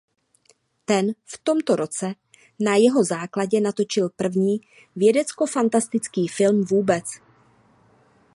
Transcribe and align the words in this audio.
Ten 0.89 1.05
v 1.31 1.35
tomto 1.45 1.75
roce 1.77 2.13
na 2.59 2.75
jeho 2.75 3.03
základě 3.03 3.61
natočil 3.61 4.09
první 4.09 4.61
vědeckofantastický 4.95 6.27
film 6.27 6.63
vůbec. 6.63 7.05